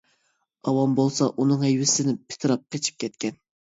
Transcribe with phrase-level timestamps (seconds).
[0.69, 3.39] ئاۋام بولسا ئۇنىڭ ھەيۋىسىدىن پىتىراپ قېچىپ كەتكەن.